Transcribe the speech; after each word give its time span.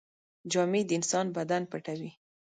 جامې 0.51 0.81
د 0.85 0.91
انسان 0.99 1.25
بدن 1.37 1.61
پټوي. 1.71 2.11